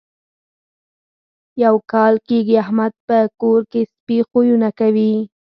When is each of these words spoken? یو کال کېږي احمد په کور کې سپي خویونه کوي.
یو 1.63 1.75
کال 1.91 2.13
کېږي 2.27 2.55
احمد 2.63 2.93
په 3.07 3.17
کور 3.41 3.61
کې 3.71 3.81
سپي 3.93 4.17
خویونه 4.29 4.69
کوي. 4.79 5.13